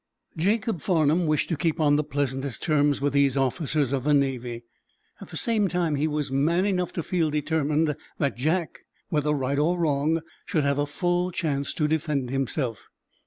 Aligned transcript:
Jacob 0.35 0.81
Farnum 0.81 1.27
wished 1.27 1.47
to 1.49 1.55
keep 1.55 1.79
on 1.79 1.95
the 1.95 2.03
pleasantest 2.03 2.63
terms 2.63 3.01
with 3.01 3.13
these 3.13 3.37
officers 3.37 3.93
of 3.93 4.03
the 4.03 4.15
Navy. 4.15 4.63
At 5.19 5.29
the 5.29 5.37
same 5.37 5.67
time 5.67 5.93
he 5.93 6.07
was 6.07 6.31
man 6.31 6.65
enough 6.65 6.91
to 6.93 7.03
feel 7.03 7.29
determined 7.29 7.95
that 8.17 8.35
Jack, 8.35 8.79
whether 9.09 9.31
right 9.31 9.59
or 9.59 9.77
wrong, 9.77 10.21
should 10.43 10.63
have 10.63 10.79
a 10.79 10.87
full 10.87 11.29
chance 11.31 11.71
to 11.75 11.87
defend 11.87 12.31
himself. 12.31 12.89